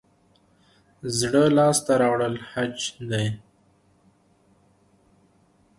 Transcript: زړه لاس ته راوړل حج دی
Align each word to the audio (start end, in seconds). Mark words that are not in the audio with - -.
زړه 1.17 1.43
لاس 1.57 1.77
ته 1.85 1.93
راوړل 2.01 2.35
حج 2.49 2.77
دی 3.09 3.27